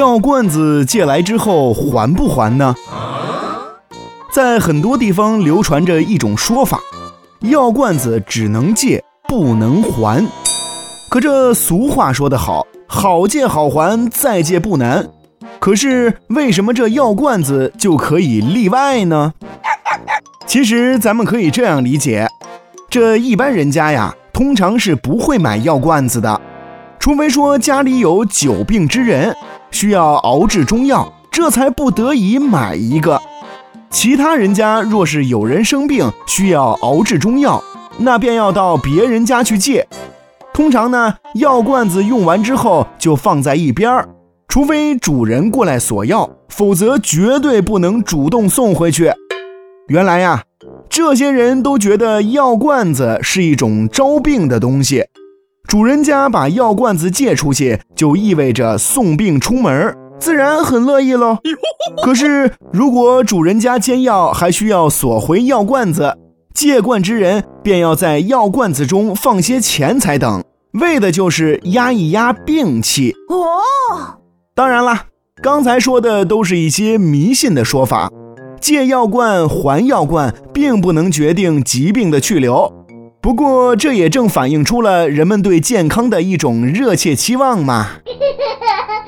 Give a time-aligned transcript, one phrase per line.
[0.00, 2.74] 药罐子借来之后还不还呢？
[4.32, 6.80] 在很多地方流传着一种说法，
[7.40, 10.26] 药罐子只能借不能还。
[11.10, 15.06] 可这俗话说得好，好借好还，再借不难。
[15.58, 19.34] 可是为什么这药罐子就可以例外呢？
[20.46, 22.26] 其实咱们可以这样理解，
[22.88, 26.40] 这一般人家呀，通常是不会买药罐子的，
[26.98, 29.36] 除非说家里有久病之人
[29.70, 33.20] 需要熬制中药，这才不得已买一个。
[33.90, 37.62] 其他人家若是有人生病需要熬制中药，
[37.98, 39.86] 那便要到别人家去借。
[40.52, 44.08] 通常呢，药罐子用完之后就放在一边儿，
[44.48, 49.10] 除非主人过来索要，否则绝对不能主动送回去。
[49.88, 50.42] 原来呀，
[50.88, 55.04] 这些人都觉得药罐子是一种招病的东西，
[55.70, 61.38] 主人家把药罐子借出去，就意味着送病出门，自然很乐意喽。
[62.02, 66.18] 可是如果主人家煎药还需要索回药罐子，
[66.52, 70.42] 借罐之人便要在药罐子中放些钱财等。
[70.72, 74.18] 为的就是压一压病气哦。
[74.56, 75.04] 当然啦，
[75.40, 78.10] 刚才说的都是一些迷信的说法，
[78.60, 82.72] 借药罐还药罐，并不能决定疾病的去留。
[83.22, 87.98] 不过，这也正反映出了人们对健康的一种热切期望嘛。